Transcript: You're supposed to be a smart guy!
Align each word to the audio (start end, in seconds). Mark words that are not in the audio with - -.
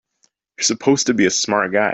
You're 0.57 0.63
supposed 0.63 1.07
to 1.07 1.13
be 1.13 1.25
a 1.25 1.29
smart 1.29 1.71
guy! 1.73 1.89